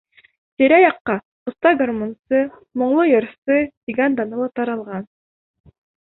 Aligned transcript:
Тирә-яҡҡа 0.61 1.15
оҫта 1.51 1.73
гармунсы, 1.81 2.39
моңло 2.81 3.05
йырсы 3.09 3.57
тигән 3.91 4.15
даны 4.21 4.39
ла 4.41 4.49
таралған. 4.61 5.05